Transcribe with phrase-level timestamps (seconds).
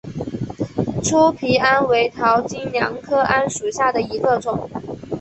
[1.03, 4.67] 粗皮桉为桃金娘科桉属下的一个种。